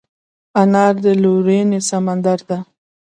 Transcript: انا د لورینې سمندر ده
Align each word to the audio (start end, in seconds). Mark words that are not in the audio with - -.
انا 0.61 0.85
د 1.03 1.05
لورینې 1.23 1.79
سمندر 1.89 2.39
ده 2.49 2.57